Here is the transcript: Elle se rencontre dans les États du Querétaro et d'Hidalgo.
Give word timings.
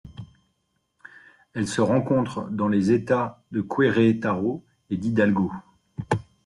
Elle 1.53 1.67
se 1.67 1.79
rencontre 1.79 2.49
dans 2.49 2.67
les 2.67 2.91
États 2.91 3.43
du 3.51 3.67
Querétaro 3.67 4.65
et 4.89 4.97
d'Hidalgo. 4.97 5.51